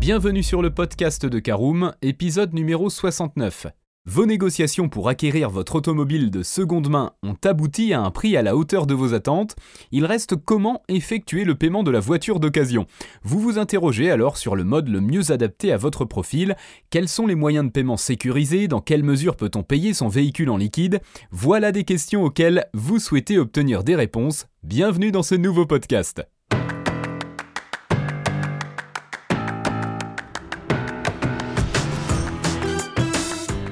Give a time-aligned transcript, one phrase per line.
[0.00, 3.66] Bienvenue sur le podcast de Caroom, épisode numéro 69.
[4.06, 8.40] Vos négociations pour acquérir votre automobile de seconde main ont abouti à un prix à
[8.40, 9.56] la hauteur de vos attentes.
[9.92, 12.86] Il reste comment effectuer le paiement de la voiture d'occasion?
[13.24, 16.56] Vous vous interrogez alors sur le mode le mieux adapté à votre profil.
[16.88, 18.68] Quels sont les moyens de paiement sécurisés?
[18.68, 21.02] Dans quelle mesure peut-on payer son véhicule en liquide?
[21.30, 24.46] Voilà des questions auxquelles vous souhaitez obtenir des réponses.
[24.62, 26.24] Bienvenue dans ce nouveau podcast.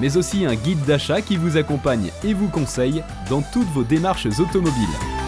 [0.00, 4.26] mais aussi un guide d'achat qui vous accompagne et vous conseille dans toutes vos démarches
[4.26, 5.23] automobiles.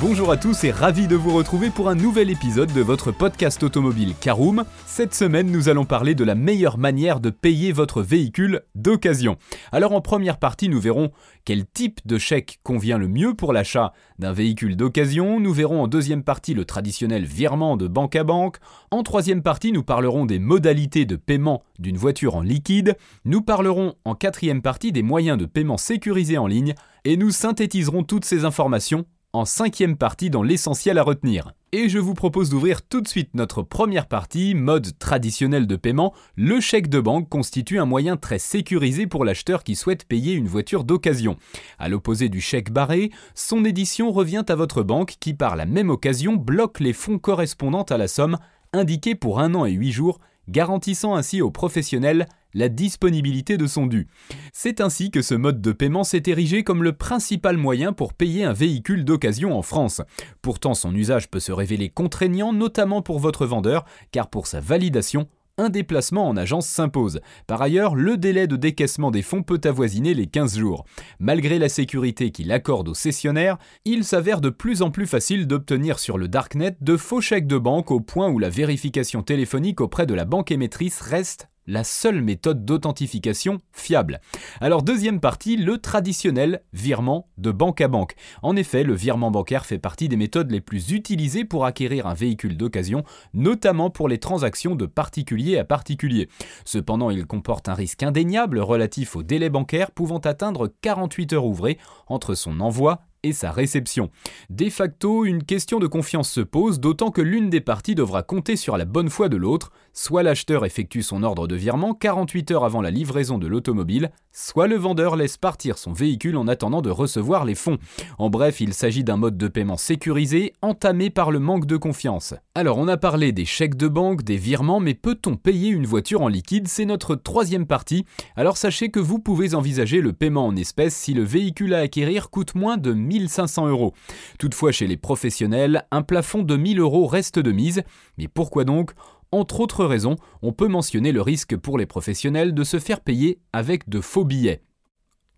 [0.00, 3.64] Bonjour à tous et ravi de vous retrouver pour un nouvel épisode de votre podcast
[3.64, 4.64] automobile Caroom.
[4.86, 9.38] Cette semaine, nous allons parler de la meilleure manière de payer votre véhicule d'occasion.
[9.72, 11.10] Alors en première partie, nous verrons
[11.44, 15.40] quel type de chèque convient le mieux pour l'achat d'un véhicule d'occasion.
[15.40, 18.58] Nous verrons en deuxième partie le traditionnel virement de banque à banque.
[18.92, 22.96] En troisième partie, nous parlerons des modalités de paiement d'une voiture en liquide.
[23.24, 28.04] Nous parlerons en quatrième partie des moyens de paiement sécurisés en ligne et nous synthétiserons
[28.04, 31.52] toutes ces informations en cinquième partie dans l'essentiel à retenir.
[31.72, 36.14] Et je vous propose d'ouvrir tout de suite notre première partie, mode traditionnel de paiement.
[36.34, 40.48] Le chèque de banque constitue un moyen très sécurisé pour l'acheteur qui souhaite payer une
[40.48, 41.36] voiture d'occasion.
[41.78, 45.90] À l'opposé du chèque barré, son édition revient à votre banque qui par la même
[45.90, 48.38] occasion bloque les fonds correspondant à la somme
[48.72, 53.86] indiquée pour un an et huit jours, garantissant ainsi aux professionnels la disponibilité de son
[53.86, 54.08] dû.
[54.52, 58.44] C'est ainsi que ce mode de paiement s'est érigé comme le principal moyen pour payer
[58.44, 60.02] un véhicule d'occasion en France.
[60.42, 65.28] Pourtant, son usage peut se révéler contraignant, notamment pour votre vendeur, car pour sa validation,
[65.58, 67.20] un déplacement en agence s'impose.
[67.46, 70.84] Par ailleurs, le délai de décaissement des fonds peut avoisiner les 15 jours.
[71.18, 75.98] Malgré la sécurité qu'il accorde aux cessionnaires, il s'avère de plus en plus facile d'obtenir
[75.98, 80.06] sur le darknet de faux chèques de banque au point où la vérification téléphonique auprès
[80.06, 84.20] de la banque émettrice reste la seule méthode d'authentification fiable.
[84.60, 88.14] Alors deuxième partie, le traditionnel virement de banque à banque.
[88.42, 92.14] En effet, le virement bancaire fait partie des méthodes les plus utilisées pour acquérir un
[92.14, 96.28] véhicule d'occasion, notamment pour les transactions de particulier à particulier.
[96.64, 101.78] Cependant, il comporte un risque indéniable relatif au délai bancaire pouvant atteindre 48 heures ouvrées
[102.08, 104.10] entre son envoi et sa réception.
[104.50, 108.56] De facto, une question de confiance se pose, d'autant que l'une des parties devra compter
[108.56, 112.64] sur la bonne foi de l'autre, soit l'acheteur effectue son ordre de virement 48 heures
[112.64, 116.90] avant la livraison de l'automobile, soit le vendeur laisse partir son véhicule en attendant de
[116.90, 117.78] recevoir les fonds.
[118.16, 122.34] En bref, il s'agit d'un mode de paiement sécurisé, entamé par le manque de confiance.
[122.54, 126.22] Alors on a parlé des chèques de banque, des virements, mais peut-on payer une voiture
[126.22, 126.68] en liquide?
[126.68, 128.04] C'est notre troisième partie.
[128.36, 132.30] Alors sachez que vous pouvez envisager le paiement en espèces si le véhicule à acquérir
[132.30, 133.94] coûte moins de 1500 euros.
[134.38, 137.82] Toutefois, chez les professionnels, un plafond de 1000 euros reste de mise.
[138.16, 138.92] Mais pourquoi donc?
[139.32, 143.40] Entre autres raisons, on peut mentionner le risque pour les professionnels de se faire payer
[143.52, 144.62] avec de faux billets.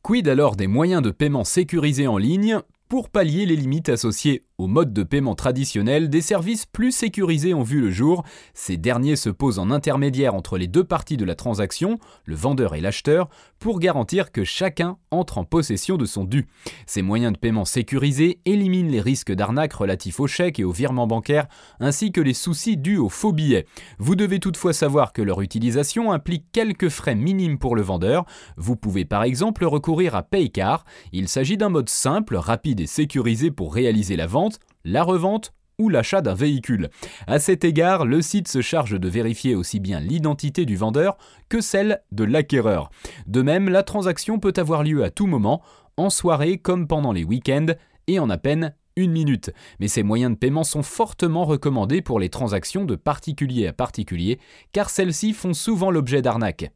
[0.03, 4.67] Quid alors des moyens de paiement sécurisés en ligne pour pallier les limites associées au
[4.67, 8.25] mode de paiement traditionnel, des services plus sécurisés ont vu le jour.
[8.53, 12.75] Ces derniers se posent en intermédiaire entre les deux parties de la transaction, le vendeur
[12.75, 16.47] et l'acheteur, pour garantir que chacun entre en possession de son dû.
[16.85, 21.07] Ces moyens de paiement sécurisés éliminent les risques d'arnaque relatifs aux chèques et aux virements
[21.07, 21.47] bancaires,
[21.79, 23.65] ainsi que les soucis dus aux faux billets.
[23.99, 28.27] Vous devez toutefois savoir que leur utilisation implique quelques frais minimes pour le vendeur.
[28.59, 30.85] Vous pouvez par exemple recourir à Paycar.
[31.13, 36.21] Il s'agit d'un mode simple, rapide sécurisé pour réaliser la vente la revente ou l'achat
[36.21, 36.91] d'un véhicule.
[37.27, 41.17] À cet égard, le site se charge de vérifier aussi bien l'identité du vendeur
[41.49, 42.91] que celle de l'acquéreur.
[43.27, 45.63] De même, la transaction peut avoir lieu à tout moment,
[45.97, 47.75] en soirée comme pendant les week-ends,
[48.07, 49.51] et en à peine une minute.
[49.79, 54.39] Mais ces moyens de paiement sont fortement recommandés pour les transactions de particulier à particulier,
[54.73, 56.71] car celles-ci font souvent l'objet d'arnaques.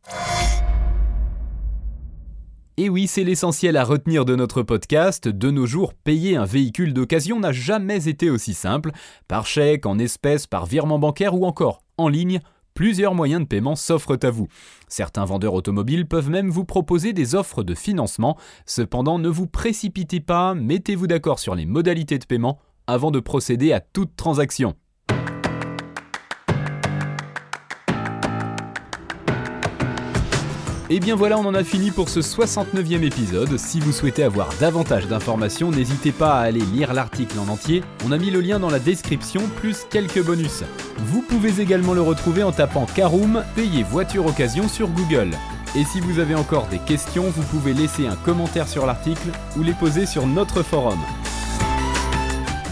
[2.77, 5.29] Et oui, c'est l'essentiel à retenir de notre podcast.
[5.29, 8.91] De nos jours, payer un véhicule d'occasion n'a jamais été aussi simple.
[9.29, 12.41] Par chèque, en espèces, par virement bancaire ou encore en ligne,
[12.75, 14.49] plusieurs moyens de paiement s'offrent à vous.
[14.89, 18.37] Certains vendeurs automobiles peuvent même vous proposer des offres de financement.
[18.67, 23.73] Cependant, ne vous précipitez pas, mettez-vous d'accord sur les modalités de paiement avant de procéder
[23.73, 24.75] à toute transaction.
[30.91, 33.57] Et bien voilà, on en a fini pour ce 69e épisode.
[33.57, 37.83] Si vous souhaitez avoir davantage d'informations, n'hésitez pas à aller lire l'article en entier.
[38.07, 40.63] On a mis le lien dans la description, plus quelques bonus.
[40.99, 45.31] Vous pouvez également le retrouver en tapant Caroom, payez voiture occasion sur Google.
[45.75, 49.63] Et si vous avez encore des questions, vous pouvez laisser un commentaire sur l'article ou
[49.63, 50.99] les poser sur notre forum.